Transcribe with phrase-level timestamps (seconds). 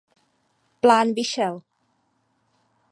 [0.81, 1.55] Plán vyšel.